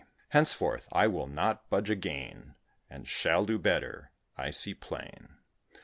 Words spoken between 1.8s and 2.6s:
again,